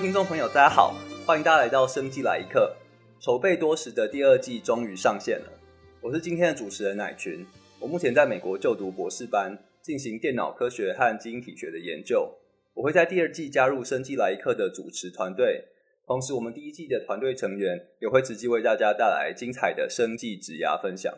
[0.00, 0.96] 听众朋友，大家好，
[1.26, 2.74] 欢迎大家来到《生技来一课》。
[3.22, 5.52] 筹备多时的第二季终于上线了。
[6.00, 7.44] 我是今天的主持人乃群。
[7.78, 12.34] 我目前在美国就读博士班，进行电脑科学和基因体学的研究。
[12.72, 15.66] 我会在第二季加入《生技来一课》的主持团队，
[16.06, 21.12] 同时我们第一季的团队成员也会直接为大家带来精彩的生技职涯分享。《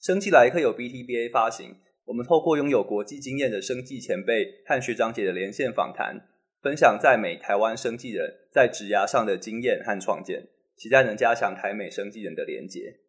[0.00, 6.28] 生技来一课》由 BTBA 发行，我们透过拥有国际经验的生技前辈和学长姐的连线访谈。
[6.64, 13.00] 分享在美台湾生技人在职涯上的经验和创建，期待能加强台美生技人的连结。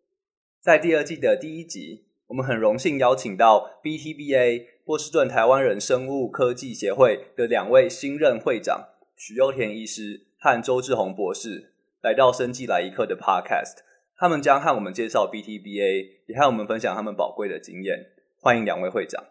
[0.60, 13.78] 在第二季的第一集，我们很荣幸邀请到 BTBA 波士顿台湾人生物科技协会的两位新任会长许祐田医师和周志宏博士，来到生技来一课的 Podcast。
[14.18, 18.12] 他们将和我们介绍 BTBA，也和我们分享他们宝贵的经验。
[18.42, 19.24] 欢迎两位会长。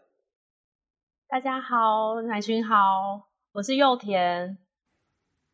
[1.29, 3.34] 大家好，乃群好。
[3.55, 4.59] 我是祐田，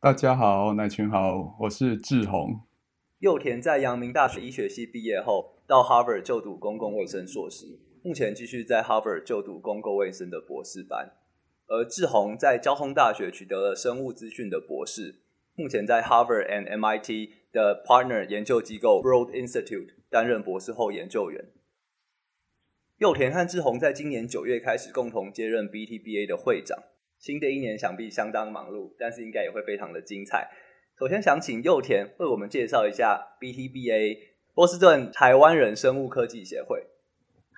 [0.01, 2.63] 大家好，乃群好，我是志宏。
[3.19, 11.13] 祐田在阳明大学医学系毕业后，到 Harvard 就读公共卫生硕士，目前继续在 Harvard 就读公共卫生的博士班。
[11.67, 15.17] 而志宏在交通大学取得了生物资讯的博士，
[15.55, 21.51] 目前在 Harvard and MIT 的 Partner 研究机构 Broad Institute 担任博士后研究员。
[22.97, 26.85] 祐田和志宏在今年九月开始共同接任 BTBA 的会长。
[27.21, 30.49] 新的一年想必相当忙碌，但是应该也会非常的精彩。
[30.99, 34.17] 首先想请右田为我们介绍一下 BTBA
[34.55, 36.81] 波士顿台湾人生物科技协会。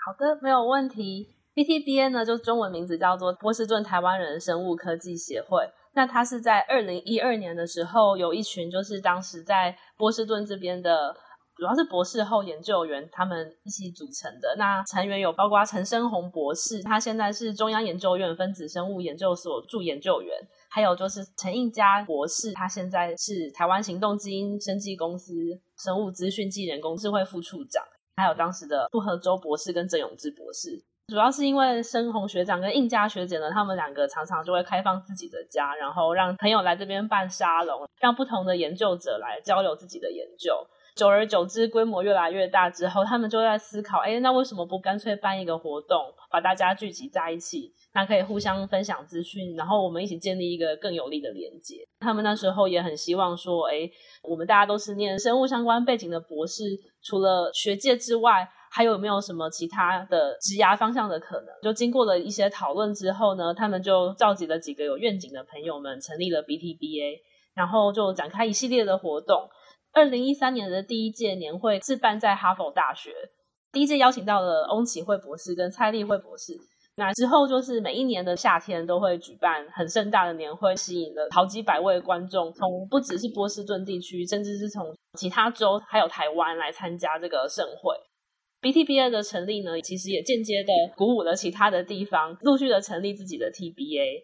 [0.04, 1.36] 好的，没有问题。
[1.54, 5.64] BTBA 呢，就中文名字叫做波士顿台湾人生物科技协会。
[5.94, 11.16] 那它是在二零一二年的时候，有一群就是当时在波士顿这边的。
[11.54, 14.54] 主要是博士后研究员，他们一起组成的。
[14.56, 20.34] 那成员有包括陈生红博士，他现在是中央研究院分子生物研究所助研究员；
[20.70, 25.34] 还有就是陈应佳博士，他现在是台湾行动基因生技公司
[25.78, 27.84] 生物资讯暨人工智慧副处长；
[28.16, 30.82] 还有当时的傅和洲博士跟郑永志博士。
[31.08, 40.66] 主要是因为生红学长跟应佳学姐呢，他们两个常常就会开放自己的家，然后让朋友来这边办沙龙，让不同的研究者来交流自己的研究。
[40.94, 45.98] 久而久之，规模越来越大之后，他们就在思考：哎，那为什么不干脆办一个活动，
[46.30, 51.76] 把大家聚集在一起，那可以互相分享资讯，然后我们一起建立一个更有力的连接。
[51.98, 53.90] 他们那时候也很希望说：哎，
[54.22, 56.64] 我们大家都是念生物相关背景的博士，
[57.02, 61.48] 除了学界之外，还有没有什么其他的职涯方向的可能？
[61.62, 67.20] 就经过了一些讨论之后呢，他们就召集了几个有愿景的朋友们，成立了 BTBA，
[67.54, 69.48] 然后就展开一系列的活动。
[69.92, 73.12] 二零一三年的第一届年会是办在哈佛大学，
[73.70, 76.58] 第一届邀请到了翁启慧博士跟蔡立慧博士。
[76.96, 87.94] 那之后就是每一年的夏天都会举办很盛大的年会，吸引了好几百位观众，从不只是波士顿地区，甚至是从其他州还有台湾来参加这个盛会。
[88.60, 94.22] BTBA 的成立呢，其实也间接的鼓舞了其他的地方，陆续的成立自己的 TBA。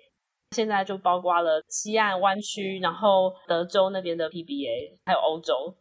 [0.56, 5.74] 现在就包括了西岸湾区，然后德州那边的 PBA，还有欧洲，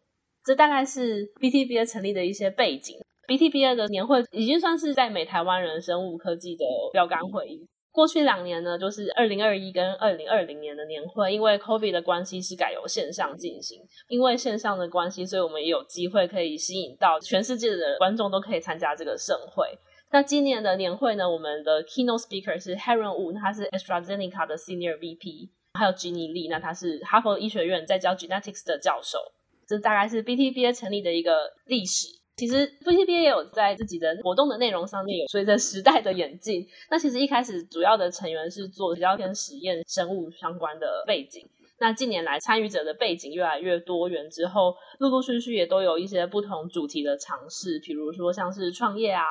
[0.44, 2.98] 这大概是 BTBA 成立的一些背景。
[3.28, 7.66] BTBA 的年会已经算是在美台湾人生物科技的标杆会议。
[7.92, 13.82] 过去两年呢，就是二零二一跟二零二零年的年会，因为 COVID 的关系是改由线上进行。
[14.08, 19.66] 因为线上的关系，所以我们也有机会可以吸引到全世界的观众都可以参加这个盛会。
[20.10, 29.20] 那今年的年会呢，我们的 keynote speaker 是 Heron Wu，他是 AstraZeneca 的 Senior VP，还有 Ginny Lee，那他是哈佛医学院在教 Genetics 的教授。
[29.68, 32.08] 这大概是 BTBA 成立的一个历史。
[32.38, 36.66] 其实 BTBA 也有在自己的活动的内容上面有随着时代的演进。
[36.90, 41.46] 那其实一开始主要的成员是做比较偏实验生物相关的背景。
[41.80, 49.24] 那近年来参与者的背景越来越多元之后，陆陆续续也都有一些不同主题的尝试，比如说像是创业啊。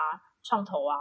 [0.47, 0.95] 创投啊，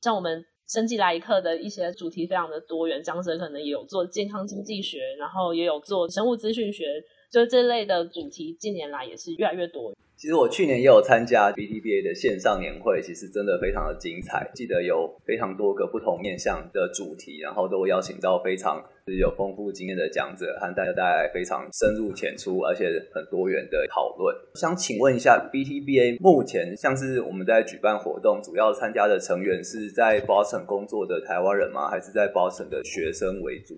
[0.00, 6.86] 像我们生计来一课的一些主题非常的多元，讲者可能也有做健康经济学，然后也有做生物资讯学，
[7.30, 9.92] 就这类的主题近年来也是越来越多。
[10.22, 14.48] 其实我去年也有参加 BTBA 的线上年会，其实真的非常的精彩。
[14.54, 18.80] 记得有非常多个不同面向的主题，然后都邀请到非常
[19.18, 24.32] 有丰富经验的讲者，和大家带来非常深入浅出而且很多元的讨论。
[24.54, 31.90] 想请问一下，BTBA 目前像是我们在举办活动，主要参加的成员是在 Boston 工作的台湾人吗？
[31.90, 33.74] 还是在 Boston 的学生为主？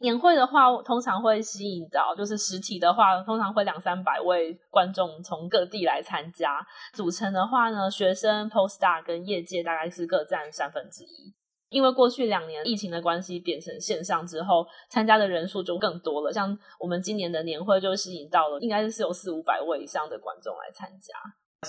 [0.00, 6.66] 年会的话，通常会吸引到，就是实体的话，通常会两三百位观众从各地来参加。
[6.94, 11.34] 组成的话呢，学生、Post Star 跟业界大概是各占三分之一。
[11.68, 16.32] 因为过去两年疫情的关系变成线上之后，参加的人数就更多了。
[16.32, 21.14] 像我们今年的年会就吸引到了，应该是有四五百位以上的观众来参加。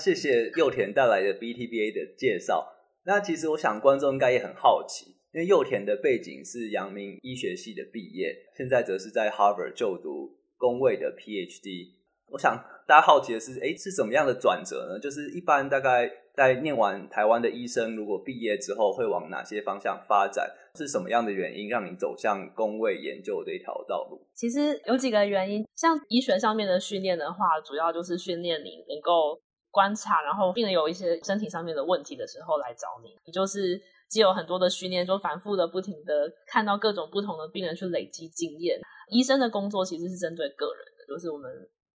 [0.00, 2.66] 谢谢祐田带来的 BTBA 的介绍。
[3.04, 11.94] 那其实我想观众应该也很好奇，因为幼田的背景是阳明医学系的毕业，现在则是在 Harvard 就读工位的 PhD。
[12.28, 15.00] 我想大家好奇的是，诶，是怎么样的转折呢？
[15.00, 20.50] 就是一般大概在念完台湾的医生，如果毕业之后会往哪些方向发展？
[20.74, 24.26] 是什么样的原因让你走向工位研究的一条道路？
[24.34, 29.40] 其实有几个原因，像医学上面的训练的话，主要就是训练你能够
[29.70, 33.10] 观察，然后病人有一些身体上面的问题的时候来找你。
[33.24, 33.80] 也就是
[34.12, 38.78] 既有很多的训练，就反复的不停的看到各种不同的病人去累积经验。
[39.08, 41.50] 医生的工作其实是针对个人的，就是我们。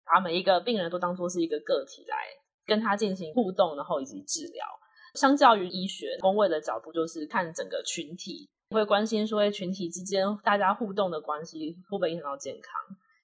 [0.06, 2.18] 把每一个病人都当作是一个个体来
[2.65, 4.65] 跟他进行互动，然后以及治疗。
[5.15, 12.74] 相较于医学，公卫的角度就是看整个群体，会关心说群体之间大家互动的关系会不会影响到健康，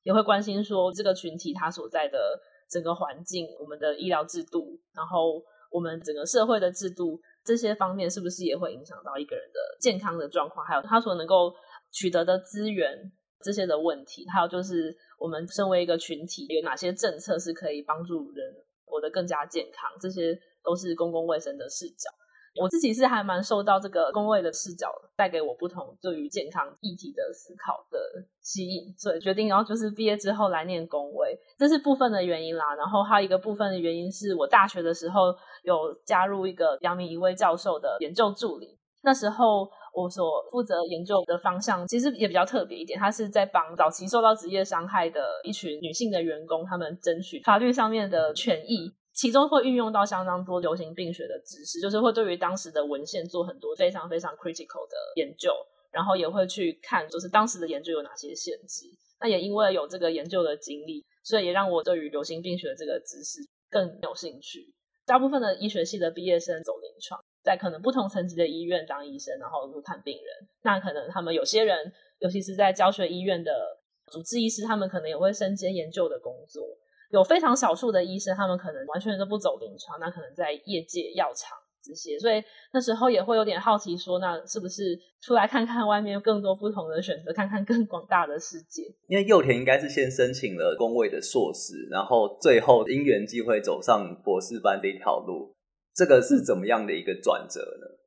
[0.04, 2.40] 也会关心说这个群体它所在的
[2.72, 11.56] 整个环境、我们的医疗制度，然后我们整个社会的制度这些方面是不是也会影响到一个人的健康的状况，还有他所能够
[11.92, 13.12] 取得的资源
[13.42, 14.96] 这些的问题，还有就是。
[15.20, 18.56] 我们身为一个群体，有哪些政策是可以帮助人
[18.86, 19.92] 活得更加健康？
[20.00, 22.10] 这些都是公共卫生的视角。
[22.56, 28.00] 我自己是还蛮受到这个工位的视角带给我不同对于健康议题的思考的
[28.42, 32.76] 吸引，所以决定然后就是毕业之后来念工位，这是部分的原因啦。
[32.76, 39.70] 然后还有一个部分的原因是我大学的时候有加入一个阳明一位教授的研究助理，那时候。
[39.92, 55.52] 我所负责研究的方向其实也比较特别一点，他是在帮早期受到职业伤害的一群女性的员工，他们争取法律上面的权益，其中会运用到相当多流行病学的知识，就是会对于当时的文献做很多非常非常 critical 的研究，
[55.92, 58.86] 然后也会去看就是当时的研究有哪些限制。
[59.20, 64.74] 那也因为有这个研究的经历，所以也让我对于流行病学这个知识更有兴趣。
[65.06, 67.20] 大部分的医学系的毕业生走临床。
[67.42, 70.48] 在可能不同层级的医院当医生，然后去看病人。
[70.62, 73.52] 那可能他们有些人，尤其是在教学医院的
[74.12, 76.62] 主治医师，他们可能也会身兼研究的工作。
[77.10, 82.18] 有非常少数的医生，他们可能完全都不走临床，那可能在业界药厂这些。
[82.20, 88.84] 所以那时候也会有点好奇，说那是不是出来看看外面更多不同的选择，看看更广大的世界？
[89.08, 95.56] 因为幼田应该是先申请了工位的硕士，然后最后因缘际会走上博士班这一条路。
[95.96, 97.99] 这个是怎么样的一个转折呢？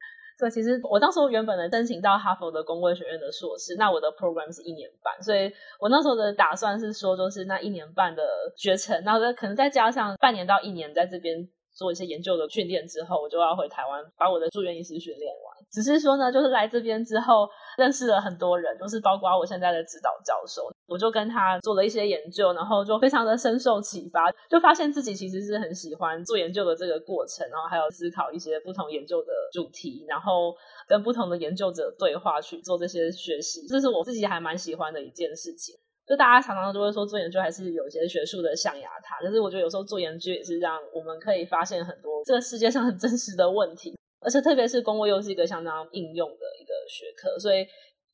[0.43, 5.49] 对，其实我当时原本的申请到哈佛的公卫学院的硕士，那我的 program 是一年半，所以
[5.79, 8.25] 我那时候的打算是说，就是那一年半的
[8.57, 15.52] 学程，然后可能再加上半年到一年在这边做一些研究的训练之后，我就要回台湾把我的住院医师训练完。
[15.73, 17.49] 只是说呢，就是来这边之后
[17.79, 30.55] 认识了很多人，就是包括我现在的指导教授，我就跟他做了一些研究，然后就非常的深受启发，就发现自己其实是很喜欢做研究的这个过程，然后还有思考一些不同研究的主题，然后
[30.87, 35.75] 跟不同的研究者对话去做这些学习，这是我自己还蛮喜欢的一件事情。
[36.07, 43.97] 就大家常常都会说做研究还是有一些学术的象牙塔，可是我觉得有时候做研究也是让我们可以发现很多这个世界上很真实的问题。
[44.25, 47.67] 而且特别是工位又是一个相当应用的一个学科，所以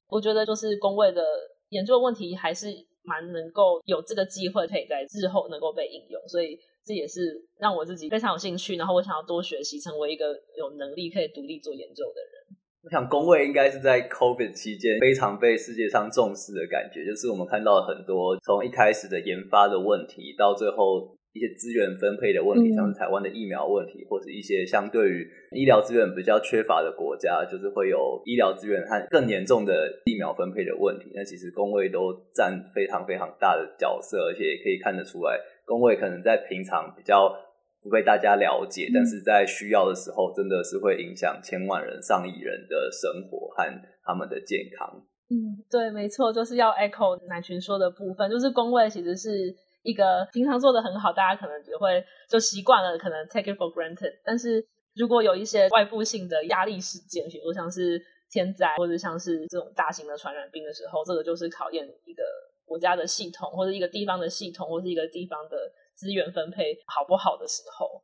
[0.09, 1.23] 我觉得就是工位的
[1.69, 2.69] 研究问题还是
[3.03, 12.57] 蛮能够有这个机会可以在日后能够被应用，所以这也是让我自己非常有兴趣，然后我想要多学习，成为一个有能力可以独立做研究的人。
[12.83, 21.18] 我想工位应该是在 COVID 期间非常被世界上重视的感觉，就是我们看到很多从一开始的研发的问题到最后。
[21.39, 31.13] 一些资源分配的问题，像是台湾的疫苗问题，或者一些相对于医疗资源比较缺乏的国家，就是会有医疗资源和更严重的疫苗分配的问题。
[31.15, 37.33] 那其实公卫都占非常非常大的角色，而且也可以看得出来，公卫可能在平常比较
[37.81, 43.63] 不被大家了解，但是在需要的时候，真的是会影响千万人、上亿人的生活和
[44.03, 45.07] 他们的健康。
[45.31, 49.55] 嗯，对，没错，就是要 echo 南群说的部分，就是工位其实是。
[49.83, 54.13] 一个平常做的很好，大家可能也会就习惯了，可能 take it for granted。
[54.25, 62.23] 但是如果有一些外部性的压力事件，比如像是天灾或者像是这种大型的传染病的时候，这个就是考验一个
[62.67, 65.57] 国家的系统，或者一个地方的系统，或者一个地方的
[65.95, 68.03] 资源分配好不好的时候。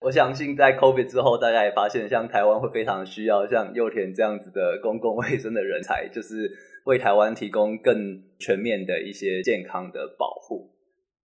[0.00, 6.48] 我相信在 COVID 之后，大家也发现，像台湾会非常需要像幼田这样子的公共卫生的人才，就是
[6.84, 10.70] 为台湾提供更全面的一些健康的保护。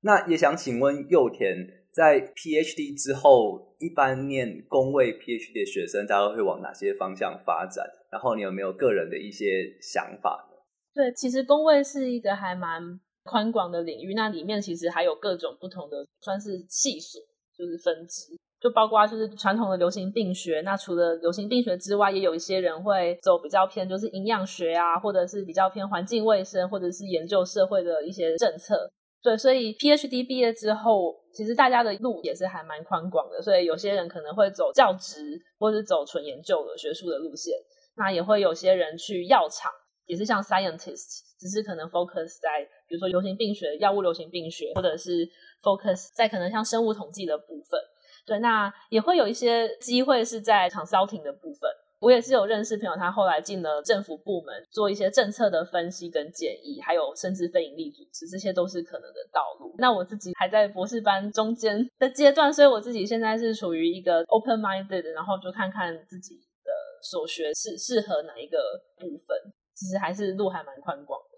[0.04, 7.86] 那也想请问祐田，在 PhD 之后，一般念公卫 PhD 的学生，大家会往哪些方向发展？
[8.12, 10.58] 然后你有没有个人的一些想法呢？
[10.94, 17.22] 对，其实公卫是一个还蛮宽广的领域，那里面其实还有各种不同的，算是系所，
[17.58, 18.36] 就是分支。
[18.60, 28.92] 就包括就是传统的流行病学，那除了流行病学之外，也有一些人会走比较偏，就是营养学啊，或者是比较偏环境卫生，或者是研究社会的一些政策。
[29.24, 33.42] 对，所以 PhD 毕业之后，其实大家的路也是还蛮宽广的。
[33.42, 37.56] 所以有些人可能会走教职，或是走纯研究的学术的路线。
[37.96, 39.72] 那也会有些人去药厂，
[40.08, 45.26] 也是像 scientist，只是可能 focus 在比如说流行病学、药物流行病学，或者是
[45.62, 47.80] focus 在可能像生物统计的部分。
[48.26, 51.70] 对，那也会有一些机会是在 consulting 的部分。
[52.04, 59.74] 我也是有认识朋友，他后来进了政府部门，做一些政策的分析跟建议，还有甚至非营利组织，这些都是可能的道路。
[59.78, 68.58] 那我自己还在博士班中间的阶段，所以我自己现在是处于一个 open minded，然后就看看自己的所学是适合哪一个
[69.00, 69.38] 部分。
[69.74, 71.33] 其实还是路还蛮宽广的。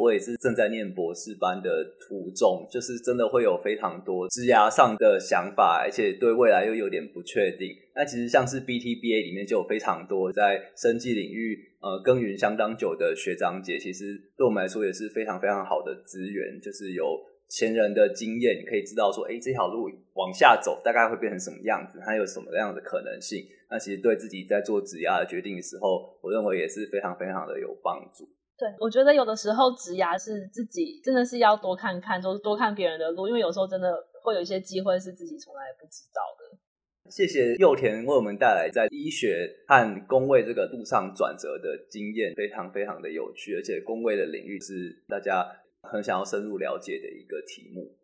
[0.00, 7.68] 我也是正在念博士班的途中，就是真的会有非常多职涯上的想法，而且对未来又有点不确定。
[7.94, 23.44] 那其实像是 BTBA 里面就有非常多在生技领域呃耕耘相当久的学长姐，其实对我们来说也是非常非常好的资源，就是有前人的经验，你可以知道说，哎，这条路往下走大概会变成什么样子，它有什么样的可能性。
[23.68, 28.28] 那其实对自己在做职涯的决定的时候，我认为也是非常非常的有帮助。
[28.60, 33.90] 对，我觉得有的时候职涯是自己真的是要多看看，就是多看别人的路，因为有时候真的
[34.22, 36.58] 会有一些机会是自己从来不知道的。
[37.10, 45.42] 谢谢幼田为我们带来在医学和工位这个路上转折的经验，非常非常的有趣，而且工位的领域是大家
[45.80, 47.96] 很想要深入了解的一个题目。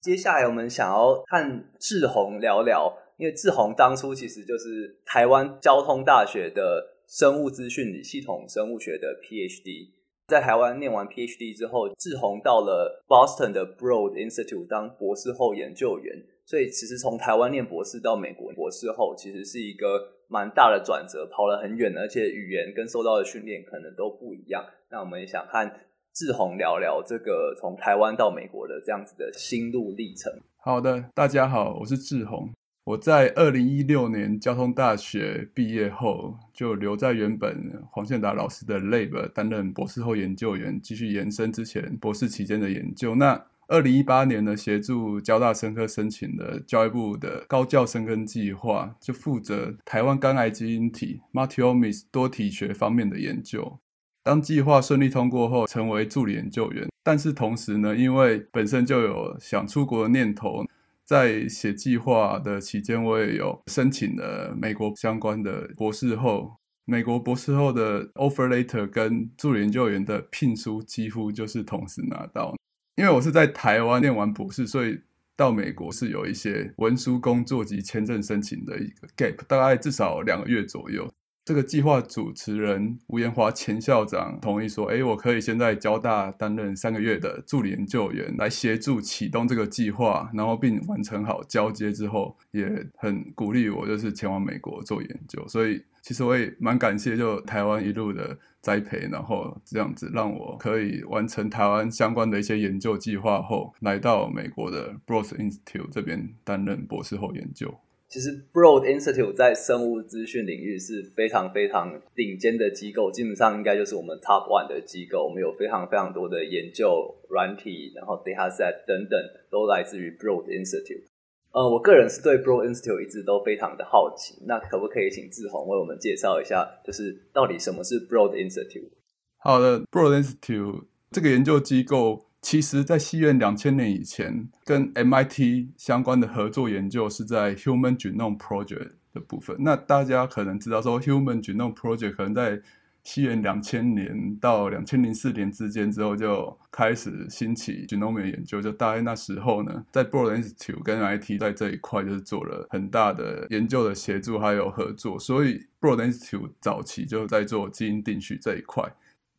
[0.00, 6.96] 接下来我们想要和志宏聊聊，因为志宏当初其实就是台湾交通大学的。
[7.10, 9.90] 生物资讯系统生物学的 PhD，
[10.28, 16.24] 在台湾念完 PhD 之后，志宏到了 Boston 的 Broad Institute 当博士后研究员。
[16.46, 24.64] 所以，其实从台湾念博士到美国博士后，其实是一个蛮大的转折，跑了很远，而且语言跟受到的训练可能都不一样。
[24.88, 25.68] 那我们也想和
[26.14, 30.32] 志宏聊聊这个从台湾到美国的这样子的心路历程。
[30.58, 32.48] 好的，大家好，我是志宏。
[32.90, 43.14] 我在二零一六年交通大学毕业后，就留在原本黄宪达老师的 lab 担任博士后研究员，继续延伸之前博士期间的研究。
[43.14, 53.78] 那二零一八年呢，协助交大生科申请的教育部的高教深耕计划，就负责台湾肝癌基因体 （multiomics） 多体学方面的研究。
[54.24, 56.88] 当计划顺利通过后，成为助理研究员。
[57.04, 60.64] 但是同时呢，因为本身就有想出国的念头。
[61.10, 66.52] 在写计划的期间，我也有申请了美国相关的博士后。
[66.84, 72.54] 美国博士后的 offer letter 跟助理研究员的聘书几乎就是同时拿到。
[72.94, 75.00] 因为我是在台湾念完博士，所以
[75.36, 81.12] 到美国是有一些文书工作及签证申请的一个 gap，大概至少两个月左右。
[81.42, 95.44] 这个计划主持人吴延华前校长同意说：“哎，我可以先在交大担任三个月的助理研究员，来协助启动这个计划，然后并完成好交接之后，也很鼓励我，就是前往美国做研究。
[95.48, 107.74] 所以，其实我也蛮感谢，就台湾一路的栽培，然后这样子让我可以完成台湾相关的一些研究计划后，来到美国的 Broad Institute 这边担任博士后研究。”
[108.10, 115.24] 其实，Broad Institute 在生物资讯领域是非常非常顶尖的机构，基本上应该就是我们 Top One 的机构。
[115.24, 119.16] 我们有非常非常多的研究软体，然后 Dataset 等等，
[119.48, 121.04] 都来自于 Broad Institute。
[121.52, 124.42] 呃，我个人是对 Broad Institute 一直都非常的好奇。
[124.44, 128.90] 那可不可以请志宏为我们介绍一下，就是到底什么是 Broad Institute？
[129.38, 132.26] 好的，Broad Institute 这个研究机构。
[132.42, 139.56] 其实，在西元两千年以前，跟 MIT 相关的合作研究是在 Human Genome Project 的部分。
[139.60, 142.62] 那大家可能知道，说 Human Genome Project 可能在
[143.04, 148.60] 西元两千年到两千零四年之间之后，就开始兴起 Genome 研究。
[148.60, 155.18] 就大概那时候呢，在 Broad Institute 跟 MIT 在这一块就是做了很大的研究的协助还有合作。
[155.18, 158.84] 所以 Broad Institute 早期就在做基因定序这一块。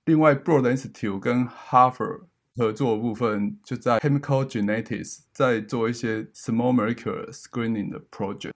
[0.05, 2.21] 另外，Broad Institute 跟 Harvard
[2.55, 8.51] 合作部分就在 chemical genetics，在做一些 small molecular screening 的 project。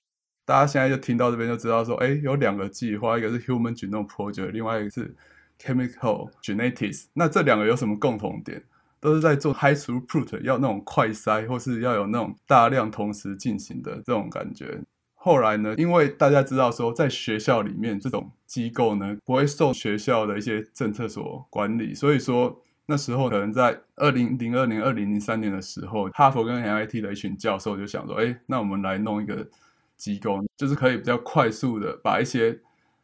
[0.46, 5.16] 大家现在就听到这边就知道说，哎，有两个计划，一个是 human genome project，另外一个是
[5.60, 7.06] chemical genetics。
[7.14, 8.64] 那这两个有什么共同点？
[9.02, 14.82] 都是在做 high throughput，要那种快筛，或是要有那种大量同时进行的这种感觉。
[15.14, 29.48] 后来呢，因为大家知道说，在学校里面这种机构呢，不会受学校的一些政策所管理，所以说那时候可能在二零零二年、二零零三年的时候，哈佛跟 MIT 的一群教授就想说，哎，那我们来弄一个
[29.98, 32.60] 机构，就是可以比较快速的把一些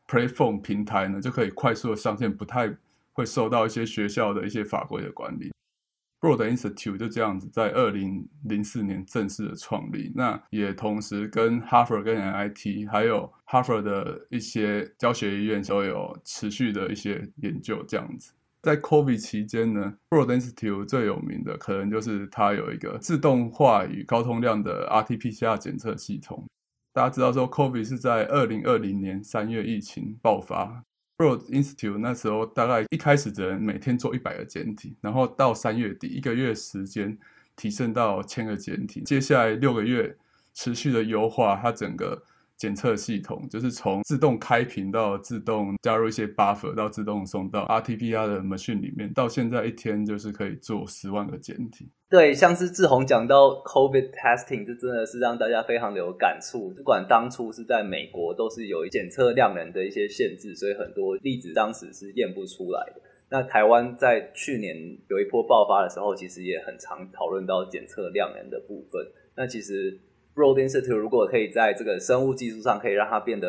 [0.08, 2.76] platform 平台呢，就可以快速的上线，不太
[3.14, 5.52] 会受到一些学校的一些法规的管理。
[6.20, 17.84] Broad Institute 就这样子在二零零四年正式的创立，那也同时跟哈佛跟 MIT 还有哈佛的一些教学医院都有持续的一些研究。
[17.88, 26.46] 这样子，在 COVID 期间呢，Broad Institute 最有名的可能就是它有一个自动化与高通量的 RT-PCR 检测系统。
[26.94, 30.84] 大家知道说，COVID 是在二零二零年三月疫情爆发。
[31.18, 37.18] Broad Institute 那时候大概一开始只能每天做一百个检体，然后到三月底一个月时间
[37.56, 40.18] 提升到千个检体，接下来六个月
[40.54, 42.24] 持续的优化它整个
[42.62, 51.90] 检测系统，就是从自动开屏到自动加入一些 buffer 到自动送到 RTPR 的 machine 里面，到现在一天就是可以做十万个检体。
[52.08, 56.70] 对，像是志宏讲到 COVID testing，这真的是让大家非常的有感触。
[56.70, 63.02] 不管当初是在美国，都是有检测量能的一些限制，所以很多例子当时是验不出来的。
[63.32, 64.78] 那台湾在去年
[65.10, 69.02] 有一波爆发的时候，其实也很常讨论到检测量能的部分。
[69.36, 69.98] 那其实
[70.36, 73.48] road density 如果可以在这个生物技术上可以让它变得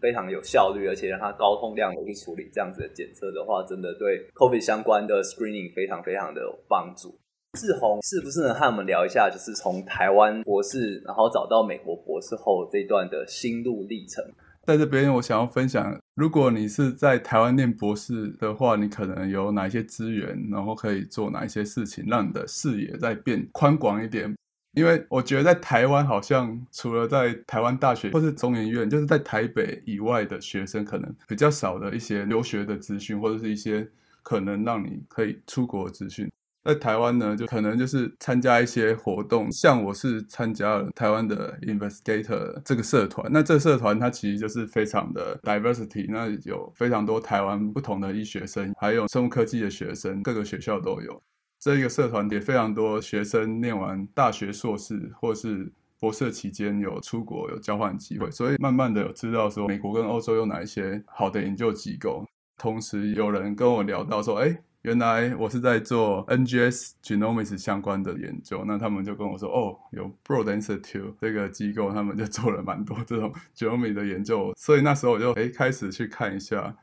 [0.00, 7.18] 非常有效率，而且让它高通量的去处理这样子的检测的话，真的对 COVID 相关的 screening 非常非常的有帮助。
[7.58, 14.24] 志宏是不是能和我们聊一下，就是从台湾博士，然后找到美国博士后这段的心路历程？
[14.66, 24.34] 在这边，我想要分享，如果你是在台湾念博士的话，你可能有哪一些资源，然后可以做哪一些事情，让你的视野再变宽广一点。
[24.74, 33.88] 因为我觉得在台湾，好像除了在台湾大学或是中研院，就是在台北以外的学生，可能比较少的一些留学的资讯，或者是一些
[34.22, 36.30] 可能让你可以出国的资讯。
[36.64, 43.30] 在台湾呢，就可能就是参加一些活动，像我是参加了台湾的 Investigator 这个社团。
[43.30, 51.22] 那这个社团它其实就是非常的 diversity，那有非常多台湾不同的医学生，还有生物科技的学生，各个学校都有。
[51.64, 62.22] 这一个社团也非常多学生念完大学硕士或是博士期间有出国有交换机会，所以慢慢的有知道说美国跟欧洲有哪一些好的研究机构。
[62.58, 64.54] 同时有人跟我聊到说，哎。
[64.82, 76.76] 原来我是在做 NGS Genomics 相关的研究，那他们就跟我说，哦，有 Broad Institute 这个机构，他们就做了蛮多这种 Genomics 的研究，所以那时候我就诶开始去看一下。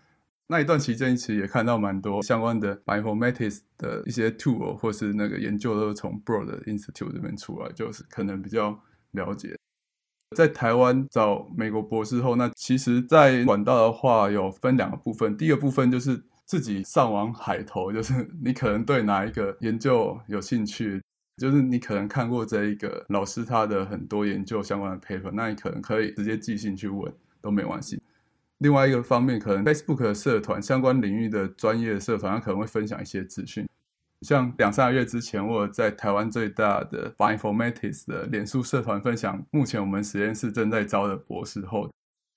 [0.51, 8.77] 那一段期间其实也看到蛮多相关的 Bioinformatics 的一些 tool 或是那个研究都是从 Broad Institute 这边出来，就是可能比较
[9.11, 9.55] 了解。
[10.35, 16.21] 在台湾找美国博士后，那其实在管道的话有分两个部分，第一个部分就是。
[16.43, 21.01] 自己上网海投，就是你可能对哪一个研究有兴趣，
[21.37, 27.09] 就是你可能看过这一个老师他的很多研究相关的 paper，那你可能可以直接寄信去问
[27.41, 28.03] 都没关系。
[28.61, 33.67] 另外一个方面，可能 Facebook 的社团相关领域的专业社团，他可能会分享一些资讯。
[34.21, 41.89] 像两三个月之前，我在台湾最大的 Bioinformatics 的脸书社团分享，目前我们实验室正在招的博士后。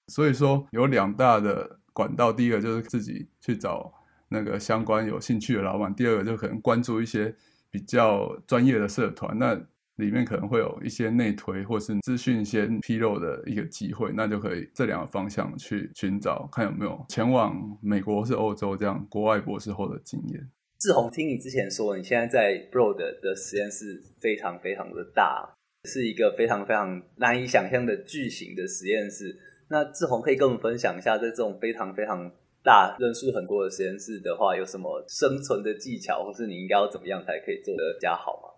[0.09, 3.93] 所以说有两大的管道，第一个就是自己去找。
[4.29, 7.33] 那个相关有兴趣的老板，第二个就可能关注一些
[7.71, 9.55] 比较专业的社团，那
[9.97, 20.51] 里面可能会有一些内推或是资讯先披露的一个机会，那就可以这两个方向去寻找，看有没有前往美国或是欧洲这样国外博士后的经验。
[20.79, 25.55] 志宏，听你之前说，你现在在 Broad 的实验室非常非常的大，
[25.85, 29.39] 是一个非常非常难以想象的巨型的实验室。
[29.69, 32.31] 那志宏可以跟我们分享一下，在这种非常非常
[32.63, 38.54] 大人数很多的实验室的话，有什么生存的技巧，或是你应该要怎么样才可以做得比较好吗？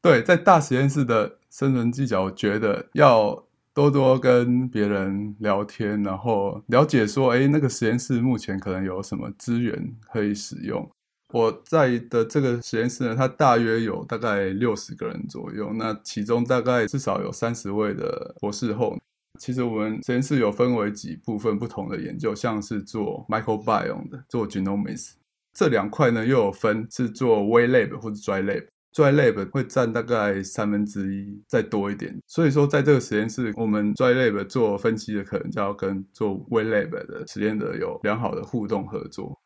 [0.00, 10.88] 对，在大实验室的生存技巧，我觉得要多多跟别人聊天，然后了解说，哎，那个实验室目前可能有什么资源可以使用。
[11.34, 18.96] 我在的这个实验室呢，它大约有大概六十个人左右，那其中大概至少有三十位的博士后。
[19.38, 25.12] 其实我们实验室有分为几部分不同的研究，像是做 microbiome 的，做 genomics
[25.52, 28.66] 这两块呢，又有分是做 wet lab 或者 dry lab。
[28.94, 39.38] Dry lab 会占大概三分之一再多一点，所以说在这个实验室，我们 dry lab 做分析的可能就要跟做 wet lab 的实验者有良好的互动合作。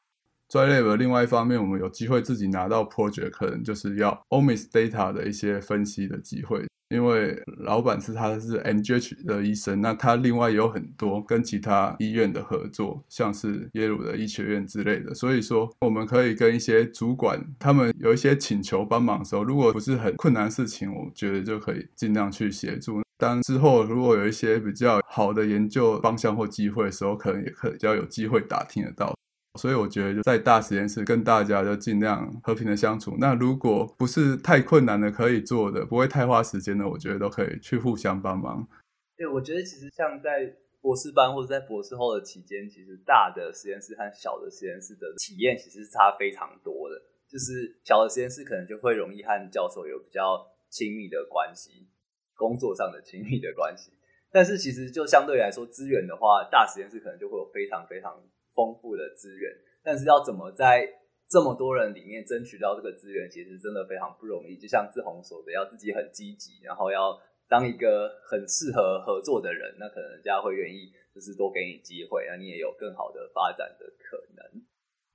[0.52, 6.66] Dry Lab 另外一方面，我们有机会自己拿到 project，可能就是要 Omis data 的一些分析的机会。
[6.90, 15.14] 因为老板是他是 MGH 的医生，那他另外有很多跟其他医院的合作，像是耶鲁的医学院之类的。
[15.14, 23.00] 所以说，我们可以跟一些主管，他们有一些请求帮忙的时候，如果不是很困难的事情，我觉得就可以尽量去协助。
[23.16, 29.14] 当之后如果有一些比较好的研究方向或机会的时候，可能也可以比较有机会打听得到。
[29.60, 33.16] 所以我觉得就在大实验室跟大家就尽量和平的相处。
[33.18, 38.66] 那如果不是太困难的可以做的，不会太花时间的，我觉得都可以去互相帮忙。
[39.14, 46.96] 对，我觉得其实像在博士班或者在博士后的期间，其实大的实验室和小的实验室的体验其实是差非常多的。
[47.28, 51.86] 就是小的实验室可能就会容易和教授有比较亲密的关系，
[52.34, 53.92] 工作上的亲密的关系。
[54.32, 58.16] 但是其实就相对来说资源的话，大实验室可能就会有非常非常。
[58.54, 59.50] 丰富的资源，
[59.82, 60.88] 但是要怎么在
[61.28, 64.56] 这么多人里面争取到这个资源，其实真的非常不容易。
[64.56, 74.62] 就像志宏说的，要自己很积极，然后要当一个很适合合作的人，那可能人家会愿意就是多给你机会，那你也有更好的发展的可能。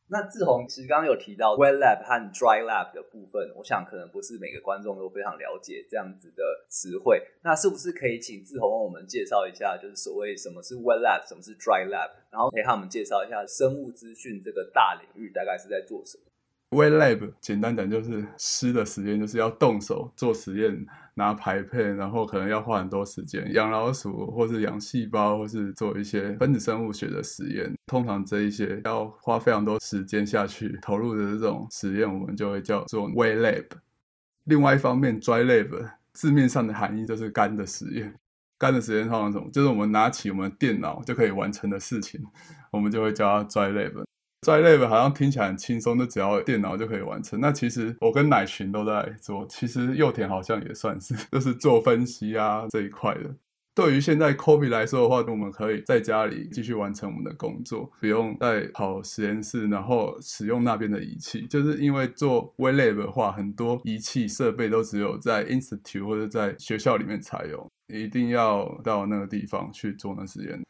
[0.09, 7.21] 那志宏其实刚刚有提到 wet lab 和 dry lab 的部分，我想可能不是每个观众都非常了解这样子的词汇。
[7.43, 16.23] 那是不是可以请志宏为我们介绍一下，就是所谓什么是 wet lab，什么是 dry lab，然后陪他们介绍一下生物资讯这个大领域大概是在做什么
[16.69, 20.85] ？Wet lab 简单讲就是湿的实验，就是要动手做实验，
[21.17, 27.73] 拿排片，然后可能要花很多时间养老鼠，或是养细胞，或是做一些分子生物学的实验。
[27.87, 33.65] 通常这一些要花非常多时间下去投入的这种实验，我们就会叫做 Wet lab。
[34.43, 38.13] 另外一方面，Dry lab 字面上的含义就是干的实验。
[38.59, 39.49] 干的实验通常什么？
[39.51, 42.21] 就是我们拿起我们电脑就可以完成的事情，
[42.71, 44.03] 我们就会叫它 Dry lab。
[44.47, 47.37] 在 lab 好像听起来很轻松，就只要电脑就可以完成。
[47.41, 53.35] 那其实我跟乃群都在做，其实祐田好像也算是， 就是做分析啊这一块的。
[53.75, 61.45] 对于现在 COVID 来说的话，我们可以在家里继续完成我们的工作，不用再跑实验室，然后使用那边的仪器。
[61.47, 70.61] 就是因为做 wet lab 的话，很多仪器设备都只有在 institute 或者在学校里面才有，一定要到那个地方去做那实验。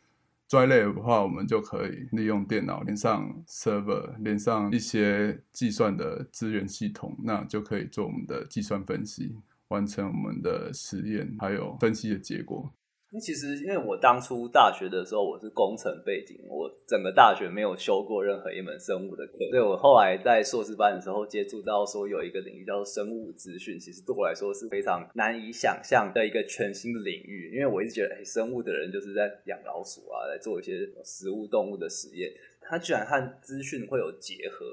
[0.50, 9.36] Dry lab 的话，我们就可以利用电脑连上 server，连上一些计算的资源系统，那就可以做我们的计算分析，
[9.68, 12.74] 完成我们的实验，还有分析的结果。
[13.10, 27.56] 那其实，因为我当初大学的时候我是工程背景，我整个大学没有修过任何一门生物的课，所以我后来在硕士班的时候接触到说有一个领域叫做生物资讯，其实对我来说是非常难以想象的一个全新的领域。
[27.56, 30.74] 因为我一直觉得，哎，生物的人就是在养老鼠啊，来做一些
[31.06, 34.66] 食物动物的实验，它居然和资讯会有结合，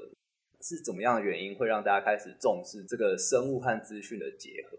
[0.59, 4.77] 是怎么样的原因会让大家开始重视这个生物和资讯的结合？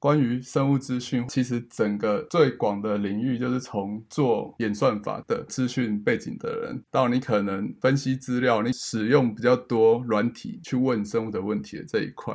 [0.00, 12.32] 关于生物资讯，其实整个最广的领域就是从做演算法的资讯背景的人，到你可能分析资料，你使用比较多软体去问生物的问题的这一块，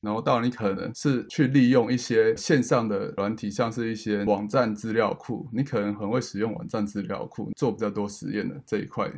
[0.00, 9.08] 然后到你可能是去利用一些线上的软体，像是一些网站资料库，你可能很会使用网站资料库做比较多实验的这一块。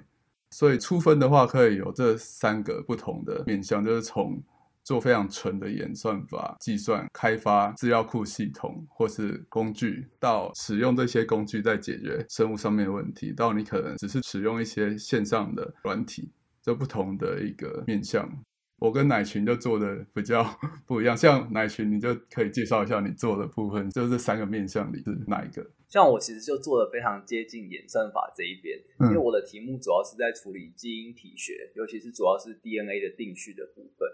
[0.51, 4.39] 所以粗分的话，可以有这三个不同的面向，就是从。
[4.87, 16.31] 做非常纯的演算法计算，开发资料库系统或是工具，到使用这些工具在解决生物上面的问题，到你可能只是使用一些线上的软体，
[16.63, 18.31] 这不同的一个面向。
[18.79, 20.45] 我跟乃群就做的比较
[20.87, 25.69] 不一样，像乃群，你就可以介绍一下你做的部分，就这三个面向里是哪一个？
[25.89, 34.07] 像我其实就做的非常接近演算法这一边，因为我的题目主要是在处理基因体学，尤其是主要是 DNA 的定序的部分。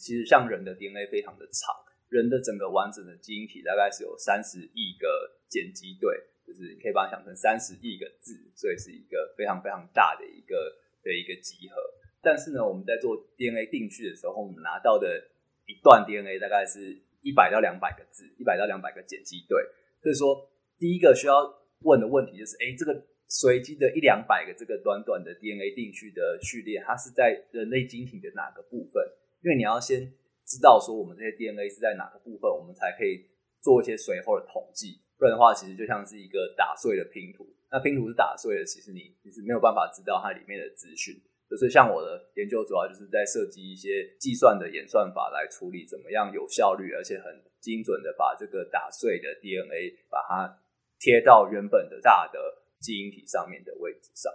[0.00, 1.76] 其实像人的 DNA 非常的长，
[2.08, 5.06] 人的整个完整的基因体大概是有三十亿个
[5.52, 10.56] 碱基对，就是你可以把它想成三十亿个字，所以是一个非常非常大的一个
[11.04, 11.76] 的一个集合。
[12.22, 15.20] 但是呢，我们在做 DNA 定序的时候，我们拿到的
[15.66, 19.60] 一段 DNA 大概是一百到两百个字，一百到两百个碱基对。
[20.00, 21.44] 所以说，第一个需要
[21.84, 29.04] 问的问题就是，哎，这个随机的一两百个这个短短的 DNA 定序的序列，它是在人类基因体的哪个部分？
[29.42, 30.12] 因为你要先
[30.46, 33.26] 知道说我们这些 DNA 是在哪个部分，我们才可以
[33.60, 35.00] 做一些随后的统计。
[35.16, 37.46] 不然的话，其实就像是一个打碎的拼图。
[37.70, 41.14] 那拼图是打碎的，其实你你是没有办法知道它里面的资讯。
[41.48, 50.62] 就是像我的研究，主要就是在设计一些计算的演算法来处理怎么样有效率而且很精准的把这个打碎的 DNA 把它
[50.98, 52.38] 贴到原本的大的
[52.78, 54.32] 基因体上面的位置上。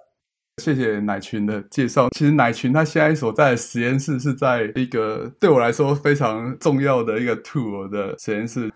[0.63, 2.09] 谢谢乃群的介绍。
[2.11, 8.71] 其实乃群他现在所在的实验室是在一个对我来说非常重要的一个 tool 的实验室。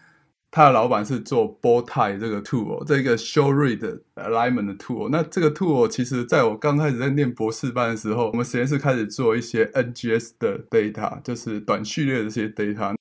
[0.51, 5.07] 他的老板是做 bow tie 这个 tool，这个 show read alignment 的 tool。
[5.09, 12.95] 那这个 tool 其实在我刚开始在念博士班的时候，我们实验室开始做一些 NGS 的 data，就是短序列的这些 data。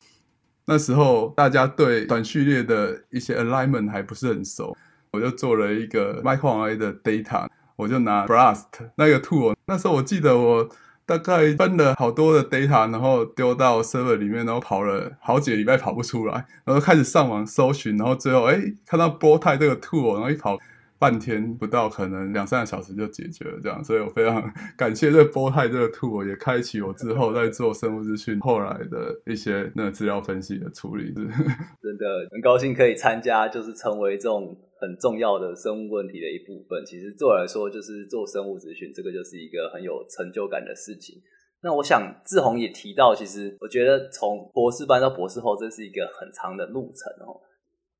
[0.66, 4.76] 那时候大家对短序列的一些 alignment 还不是很熟，
[5.12, 8.64] 我就做了一个 microRNA 的 data，我就拿 BLAST
[8.96, 9.54] 那个 tool。
[9.66, 10.68] 那时候我记得我。
[11.08, 16.34] 大概分了好多的 data，然后丢到 server 里面，然后跑了好几个礼拜跑不出来，
[16.66, 20.58] 然后开始上网搜寻，然后最后哎看到波泰这个 tool，然后一跑
[20.98, 31.14] 半天不到，可能两三个小时就解决了这样，所以我非常感谢这个 bow tie 这个 tool，也开启我之后在做生物资讯后来的一些那个资料分析的处理。
[31.14, 34.54] 真的很高兴可以参加，就是成为这种。
[34.80, 41.20] 很重要的生物问题的一部分，其实对我来说就是做生物资讯，这个就是一个很有成就感的事情。
[41.60, 47.34] 那我想志宏也提到，其实我觉得从博士班到博士后，这是一个很长的路程哦。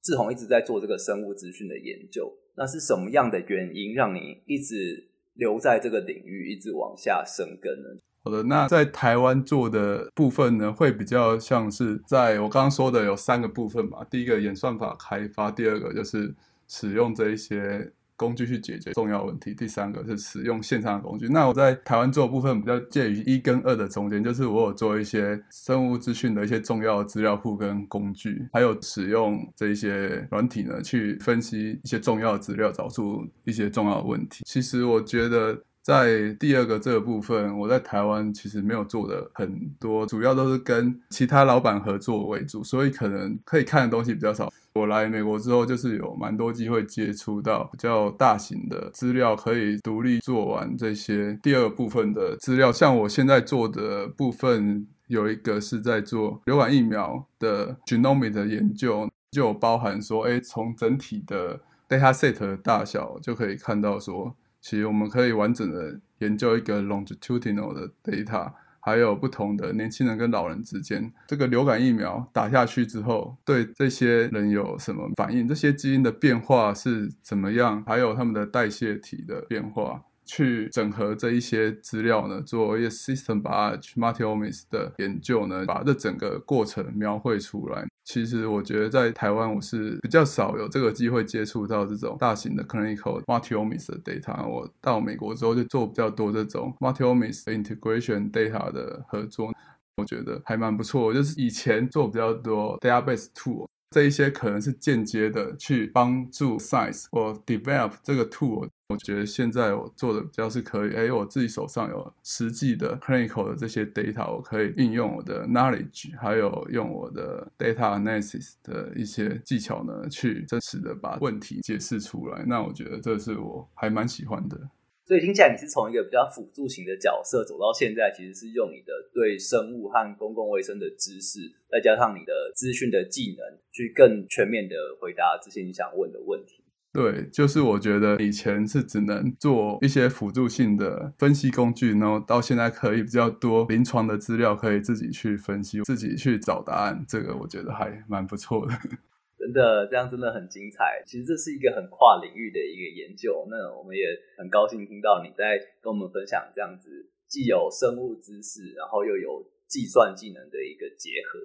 [0.00, 7.88] 志宏一直在做这个生物资讯的研究，那是什么样的原因让你一直留在这个领域，一直往下深耕呢？
[8.22, 14.04] 好的，那在台湾做的部分呢，会比较像是在我刚刚说的有三个部分嘛。
[14.04, 16.32] 第一个演算法开发，第二个就是。
[16.68, 19.54] 使用这一些工具去解决重要问题。
[19.54, 21.28] 第三个是使用线上工具。
[21.28, 34.42] 那我在台湾做的部分比较介于一跟二的中间，就是我有做一些生物资讯的一些重要资料库跟工具，还有使用这一些软体呢去分析一些重要的资料，找出一些重要的问题。
[34.44, 44.52] 其实我觉得在第二个这个部分，我在台湾其实没有做的很多，主要都是跟其他老板合作为主，所以可能可以看的东西比较少。
[44.74, 52.70] 我来美国之后，就是有蛮多机会接触到比较大型的资料，可以独立做完这些第二部分的资料。
[52.70, 64.32] 像我现在做的部分，有一个是在做流感疫苗的 genomic 的研究，就包含说，哎，从整体的 data set 的大小就可以看到说，
[64.68, 68.52] 其实我们可以完整的研究一个 longitudinal 的 data。
[68.80, 75.48] 还有不同的年轻人跟老人之间，这个流感疫苗打下去之后，对这些人有什么反应？
[75.48, 77.82] 这些基因的变化是怎么样？
[77.86, 80.02] 还有他们的代谢体的变化。
[80.24, 87.86] 去整合这一些资料呢，做一些 system biology multiomics 的研究呢，把这整个过程描绘出来。
[88.08, 94.48] 其实我觉得在台湾我是比较少有这个机会接触到这种大型的 clinical multiomics 的 data。
[94.48, 99.52] 我到美国之后就做比较多这种 multiomics integration data 的合作，
[99.98, 101.12] 我觉得还蛮不错。
[101.12, 103.66] 就是以前做比较多 database tool。
[103.90, 108.66] 这一些可能是间接的去帮助 science 或 develop 这个 tool。
[108.88, 122.42] 我觉得现在我做的比较是可以，哎，我自己手上有实际的 clinical 的这些 data，我可以应用我的 knowledge，还有用我的 data analysis 的一些技巧呢，去真实的把问题解释出来。
[122.46, 124.58] 那我觉得这是我还蛮喜欢的。
[125.04, 136.57] 所以听起来你是从一个比较辅助型的角色走到现在，其实是用你的对生物和公共卫生的知识，再加上你的资讯的技能，去更全面的回答这些你想问的问题。
[136.92, 148.72] 对，就是我觉得以前是只能做一些辅助性的分析工具，然后到现在可以比较多临床的资料可以自己去分析，自己去找答案，这个我觉得还蛮不错的。
[149.38, 151.00] 真的，这样真的很精彩。
[151.06, 153.46] 其实这是一个很跨领域的一个研究。
[153.48, 154.04] 那我们也
[154.36, 161.38] 很高兴听到你在跟我们分享这样子，既有生物知识，然后又有计算技能的一个结合。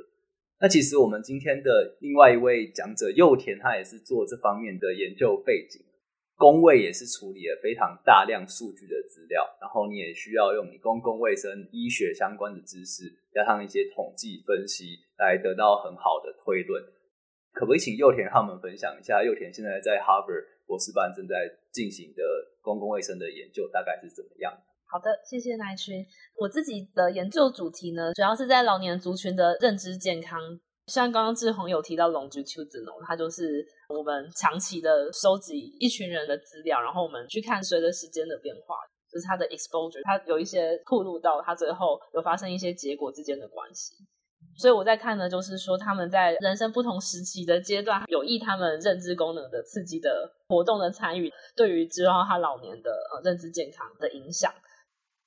[0.63, 5.83] 那其实我们今天的另外一位讲者祐田，他也是做这方面的研究背景，
[6.37, 16.81] 工位也是处理了非常大量数据的资料，然后你也需要用你公共卫生、医学相关的知识，加上一些统计分析，来得到很好的推论。
[17.51, 22.23] 可不可以请祐田和我们分享一下，祐田现在在 Harvard 博士班正在进行的
[22.61, 24.53] 公共卫生的研究大概是怎么样？
[24.93, 26.05] 好的，谢谢奶群。
[26.37, 30.39] 我自己的研究主题呢，主要是在老年族群的认知健康。
[30.85, 38.75] 像刚刚志宏有提到 longitudinal，它就是我们长期的收集一群人的资料，然后我们去看随着时间的变化，
[39.11, 43.95] 就是它的 exposure，它有一些透露到它最后有发生一些结果之间的关系。
[44.55, 54.53] 所以我在看呢，就是说他们在人生不同时期的阶段，有益他们认知功能的刺激的活动的参与，对于之后他老年的呃认知健康的影响。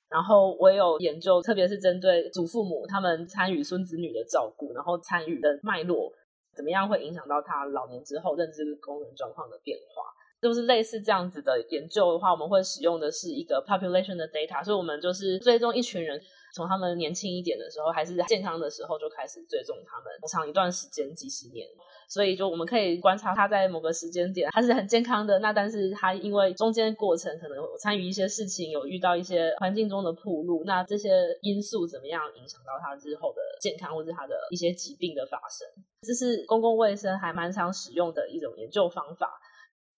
[0.09, 6.11] 然后我有研究，特别是针对祖父母他们参与孙子女的照顾，然后参与的脉络
[6.55, 10.03] 怎么样会影响到他老年之后认知功能状况的变化。
[10.39, 16.21] 就是类似这样子的研究的话，我们会使用的是一个 population 的 data，所以我们就是追踪一群人，
[16.53, 21.67] 从他们年轻一点的时候，还是健康的时候就开始追踪他们，长一段时间几十年。
[22.07, 31.09] 所以就我们可以观察他在某个时间点他是很健康的，那但是他因为中间过程可能参与一些事情，有遇到一些环境中的暴露，那这些
[31.41, 35.67] 因素怎么样影响到他之后的健康或者他的一些疾病的发生？
[36.01, 39.29] 这是公共卫生还蛮常使用的一种研究方法，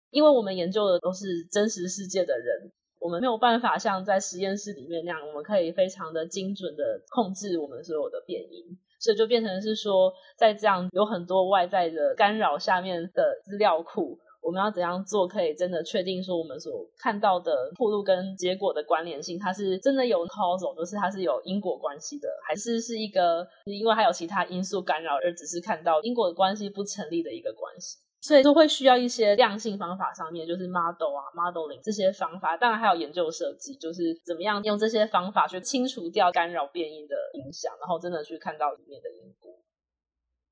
[0.10, 8.80] 因为我们研究的都是真实世界的人，我们没有办法像在实验室里面那样，我们可以非常的精准的控制我们所有的变因。
[9.00, 27.98] 所以就变成是说，在这样有很多外在的干扰下面的资料库，我们要怎样做可以真的确定说我们所看到的暴露跟结果的关联性，它是真的有 causal，就是它是有因果关系的，还是是一个因为还有其他因素干扰而只是看到因果的关系不成立的一个关系？
[28.22, 39.52] 所以都会需要一些量性方法上面，就是 model 啊、modeling 这些方法，当然还有研究设计，就是怎么样用这些方法去清除掉干扰变异的影响，然后真的去看到里面的因果。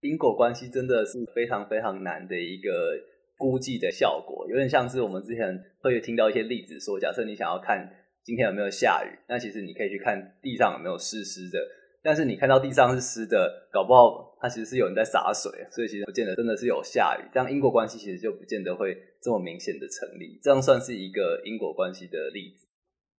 [0.02, 2.72] 因果关系真的是非常非常难的一个
[3.38, 7.90] 估计的效果，有点像是我们之前会听到一些例子说，假设你想要看
[8.24, 11.60] 今天有没有下雨，那其实你可以去看地上有没有湿湿的。
[12.04, 17.30] 但是你看到地上是湿的，搞不好它其实是有人在洒水，所以其实不见得真的是有下雨。
[17.34, 20.40] 这样因果关系其实就不见得会这么明显的成立。
[20.42, 22.68] 这样算是一个因果关系的例子。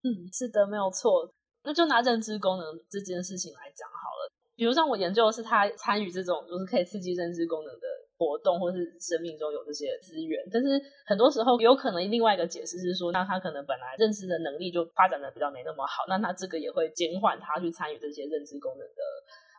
[0.04, 1.32] 嗯，是的，没有错。
[1.64, 4.32] 那就拿认知功能这件事情来讲好了。
[4.56, 7.88] 比如像我研究的是他参与这种就是可以刺激认知功能的。
[8.20, 10.74] 活动或是生命中有这些资源，但是
[11.06, 19.02] 很多时候有可能另外一个解释是说，那他可能本来认知的能力就发展的比较没那么好，那他这个也会减缓他去参与这些认知功能的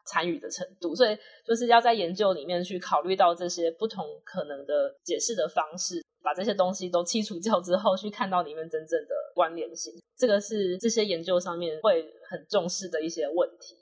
[0.08, 13.76] 参与的程度，所以就是要在研究里面去考虑到这些不同可能的解释的方式，把这些东西都剔除掉之后，去看到里面真正的关联性，这个是这些研究上面会很重视的一些问题。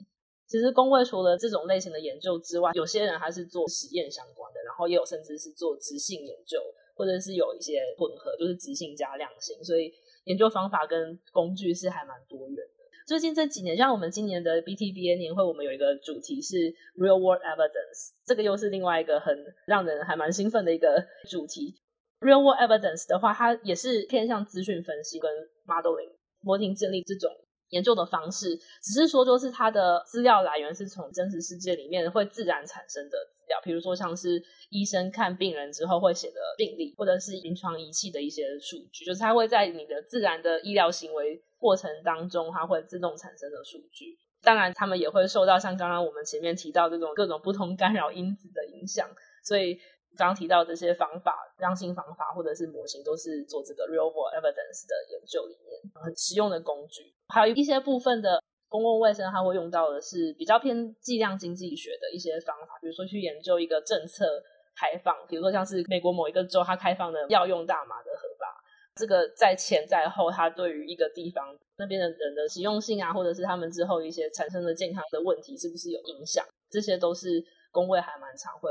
[0.49, 6.61] 其实公卫除了这种类型的研究之外，有些人还是做实验相关的，然后也有甚至是做质性研究，
[6.95, 9.93] 或者是有一些混合，就是质性加量性，所以
[10.25, 12.65] 研究方法跟工具是还蛮多元。
[13.07, 16.57] 最近这几年，像我们今年的 BTBA 年会，我们有一个主题是
[16.99, 19.33] Real World Evidence，这个又是另外一个很
[19.65, 21.77] 让人还蛮兴奋的一个主题。
[22.19, 25.31] Real World Evidence 的话，它也是偏向资讯分析跟
[25.67, 27.31] modeling 模型建立这种。
[27.71, 44.17] 研究的方式只是说，就是它的资料来源是从真实世界里面会自然产生的资料，比如说像是医生看病人之后会写的病历，或者是临床仪器的一些数据，就是它会在你的自然的医疗行为过程当中，它会自动产生的数据。
[44.43, 49.09] 当然，他们也会受到像刚刚我们前面提到这种各种不同干扰因子的影响，
[49.45, 49.79] 所以。
[50.17, 57.15] 刚刚提到这些方法，量性方法或者是模型，都是做这个 real world evidence 的研究里面很实用的工具。
[57.29, 64.43] 还有一些部分的公共卫生，它会用到的是比较偏计量经济学的一些方法，比如说去研究一个政策
[64.75, 68.63] 开放，比如说像是美国某一个州它开放的药用大麻的合法，
[68.97, 76.45] 这个在前在后，它对于一个地方那边的人的实用性啊，或者是他们之后一些产生的健康的问题，是不是有影响？
[76.69, 78.71] 这些都是公卫还蛮常会。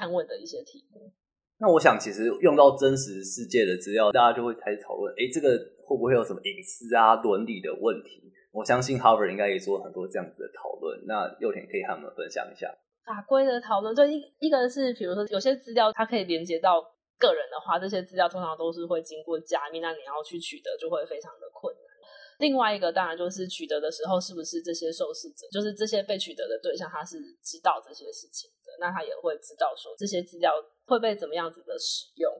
[0.00, 1.12] 探问的一些题目，
[1.58, 5.52] 那我想其实用到真实世界的资料，大家就会开始讨论，哎，这个
[5.84, 8.32] 会不会有什么隐私啊、伦理的问题？
[8.50, 11.04] 我相信 Harvard 应该也做了很多这样子的讨论。
[11.04, 12.66] 那幼田可以和我们分享一下
[13.04, 13.94] 法规的讨论。
[13.94, 16.80] 对，一一个是，比如说有些资料它可以连接到
[17.18, 21.89] 个人的话，这些资料通常都是会经过加密，那你要去取得就会非常的困难。
[22.40, 28.72] 另外一个当然就是取得的时候，是不是这些受试者，就是这些被取得的对象，他是知道这些事情的。
[28.80, 30.52] 那他也会知道说这些资料
[30.86, 32.32] 会被怎么样子的使用，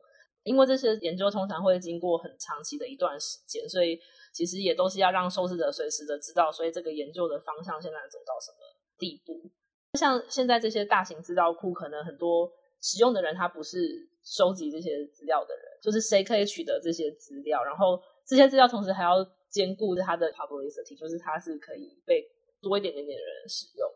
[0.43, 4.01] 因为这些研究通常会经过很长期的一段时间，所以
[4.33, 8.59] 其实也都是要让受试者随时的知道，所以这个研究的方向现在走到什么
[8.99, 9.51] 地步。
[9.99, 18.01] 像现在这些大型资料库，可能很多使用的人他不是收集这些资料的人，就是谁可以取得这些资料，然后
[18.31, 19.17] 这些资料同时还要
[19.51, 22.25] 兼顾它的 publicity，就是它是可以被
[22.63, 23.91] 多一点点点的人使用，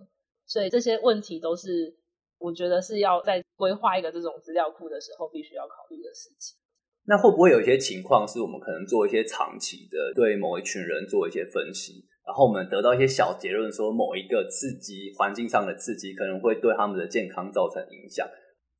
[0.45, 1.95] 所以这些问题都是。
[2.37, 6.59] 我觉得是要在规划一个这种资料库的时候，必须要考虑的事情。
[7.07, 18.29] 那会不会有一些情况，是我们可能做一些长期的对某一群人做一些分析，然后我们得到一些小结论，说某一个刺激环境上的刺激可能会对他们的健康造成影响。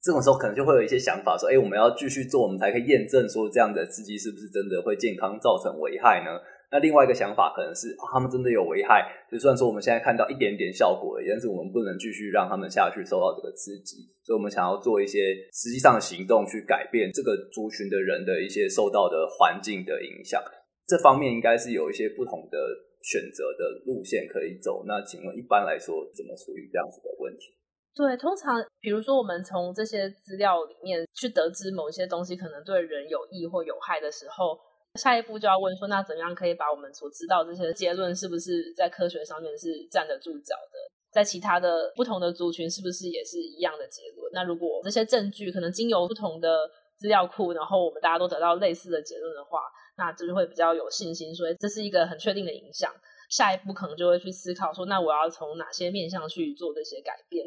[0.05, 6.37] 这种时候可能就会有一些想法说，哎，我们要继续做，我们才可以验证说这样的刺激是不是真的会健康造成危害呢？
[6.71, 9.01] 那另外一个想法可能是，哦，他们真的有危害，
[9.33, 20.43] 就算说我们现在看到一点点效果，但是我们不能继续让他们下去受到这个刺激，所以我们想要做一些实际上的行动去改变这个族群的人的一些受到的环境的影响。
[20.87, 22.59] 这方面应该是有一些不同的
[23.01, 24.85] 选择的路线可以走。
[24.85, 27.57] 那请问一般来说怎么处理这样子的问题？
[27.95, 34.59] 对，通常比如说我们从这些资料里面去得知某些东西可能对人有益或有害的时候。
[35.01, 40.79] 下一步就要问说，那怎样可以把我们所知道这些结论，是不是在科学上面是站得住脚的？
[41.13, 44.31] 在其他的不同的族群，是不是也是一样的结论？
[44.33, 49.63] 那如果这些证据可能经由不同的资料库，然后我们大家都得到类似的结论的话，
[49.97, 52.93] 那就是会比较有信心，所以这是一个很确定的影响。
[53.29, 57.45] 下一步可能就会去思考说，那我要从哪些面向去做这些改变？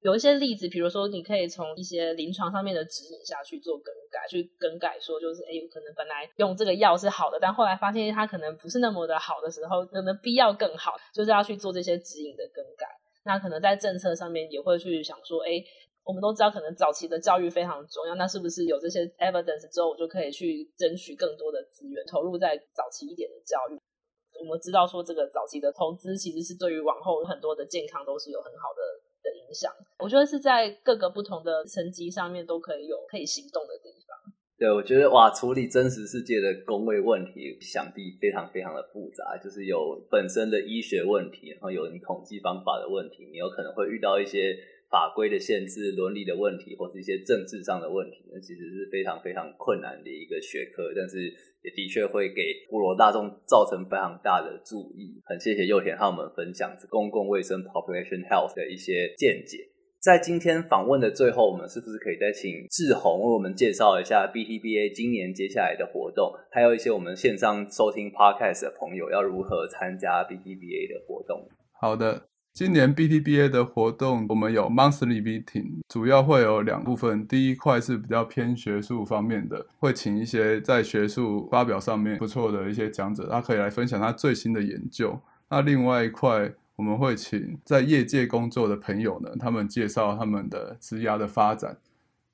[0.00, 12.86] 有一些例子，比如说，你可以从一些临床上面的指引下去做更改，去更改说，就是哎，可能本来用这个药是好的，但后来发现它可能不是那么的好的时候，可能必要更好，就是要去做这些指引的更改。
[13.24, 15.62] 那可能在政策上面也会去想说，哎，
[16.02, 23.78] 我们都知道，可能早期的教育非常重要，那是不是有这些 evidence 之后，我就可以去争取更多的资源，投入在早期一点的教育？
[24.40, 28.80] 我们知道说，这个早期的投资其实是对于往后很多的健康都是有很好的。
[29.50, 34.16] 影响，我觉得是在各个不同的层级上面都可以有可以行动的地方。
[34.56, 44.56] 对，我觉得哇，处理真实世界的工位问题，想必非常非常的复杂，就是有本身的医学问题，然后有你统计方法的问题，你有可能会遇到一些。
[44.90, 51.32] 法规的限制、伦理的问题，或是一些政治上的问题，那其实是非常非常困难的一个学科，但是
[51.62, 55.22] 也的确会给普罗大众造成非常大的注意。
[55.24, 59.58] 很谢谢祐田和我们分享公共卫生 （population health） 的一些见解。
[60.00, 71.46] 在今天访问的最后，我们是不是可以再请志宏为我们介绍一下 BTBA 今年接下来的活动，还有一些我们线上收听 Podcast 的朋友要如何参加 BTBA 的活动？
[71.78, 72.22] 好的。
[72.60, 77.26] 今年 BTBA 的活动，我们有 monthly meeting，主要会有两部分。
[77.26, 85.18] 第一块是比较偏学术方面的，会请一些在学术发表上面不错的一些讲者，他可以来分享他最新的研究。
[85.48, 91.78] 那另外一块，我们会请在业界工作的朋友呢，他们介绍他们的职涯的发展。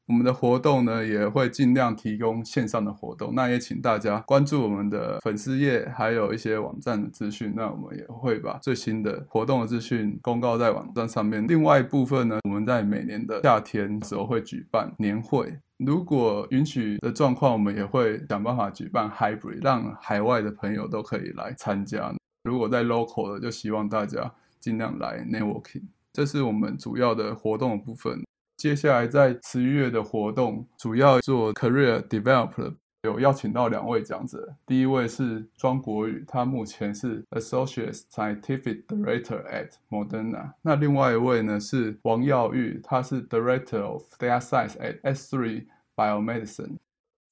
[0.07, 7.53] 我们的活动呢，也会尽量提供线上的活动，那也请大家关注我们的粉丝页，还有一些网站的资讯。
[7.57, 11.45] 那我们也会把最新的活动的资讯公告在网站上面。
[11.49, 22.15] 另外一部分呢，我们在每年的夏天时候会举办年会，如果允许的状况，我们也会想办法举办 hybrid，让海外的朋友都可以来参加。
[22.45, 25.83] 如果在 local 的，就希望大家尽量来 networking。
[26.13, 28.23] 这是我们主要的活动的部分。
[28.57, 34.57] 接下来在十一月的活动，主要做 career development，有邀请到两位讲者。
[34.67, 40.53] 第一位是庄国宇，他目前是 associate scientific director at Moderna。
[40.63, 46.79] 那另外一位呢是王耀玉，他是 director of data science at S3 Biomedicine。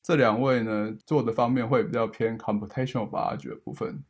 [0.02, 4.04] 这两位呢做的方面会比较偏 computational biology 的部分。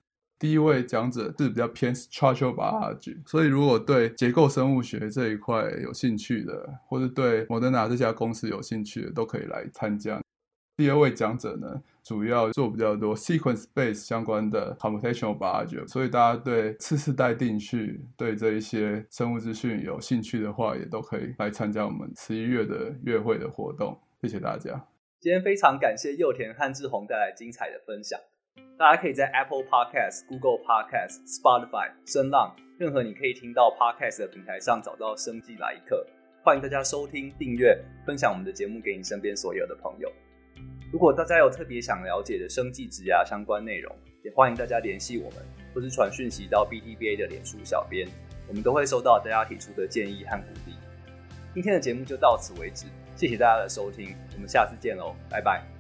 [0.44, 10.20] 第一位讲者是比较偏 structural biology，所以如果对结构生物学这一块有兴趣的，或者对 Moderna 这家公司有兴趣的，都可以来参加。
[10.76, 23.98] 第二位讲者呢，主要做比较多 sequence base 相关的 computational biology，所以大家对次世代定序、对这一些生物资讯有兴趣的话，也都可以来参加我们十一月的月会的活动。
[24.20, 24.86] 谢谢大家。
[25.22, 28.20] 今天非常感谢祐田和志宏带来精彩的分享。
[28.78, 36.04] 大家可以在 Apple Podcast、Google Podcast、Spotify、声浪，任何你可以听到 Podcast 的平台上找到《生技来一课》。
[36.44, 40.12] 欢迎大家收听、订阅、分享我们的节目给你身边所有的朋友。
[40.92, 45.38] 如果大家有特别想了解的生技职涯相关内容，也欢迎大家联系我们，
[45.74, 48.06] 或是传讯息到 BTBA 的脸书小编，
[48.48, 50.74] 我们都会收到大家提出的建议和鼓励。
[51.54, 52.86] 今天的节目就到此为止，
[53.16, 55.73] 谢谢大家的收听，我们下次见喽，拜拜。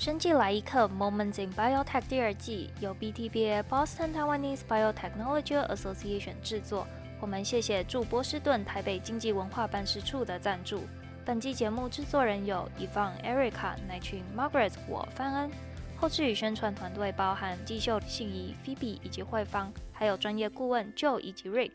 [0.00, 6.86] 生技来一课 Moments in Biotech 第二季由 BTBA Boston Taiwanese Biotechnology Association 制作。
[7.20, 10.84] 我们谢谢驻波士顿台北经济文化办事处的赞助。
[11.22, 15.50] 本季节目制作人有 Yvonne、Erica、乃群、Margaret、我范恩。
[15.98, 21.72] 后制与宣传团队包含纪秀、信仪、Phoebe 以及慧芳，还有专业顾问 Joe 以及 Rick。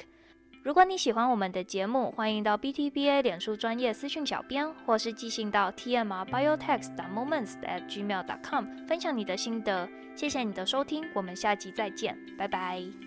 [0.65, 9.87] 如果你喜欢我们的节目，欢迎到 BTBA 脸书专业私讯小编，或是寄信到 T M R Biotech 的 Moments at gmail.com 分享你的心得。
[10.15, 13.04] 谢谢你的收听，我们下集再见，拜拜。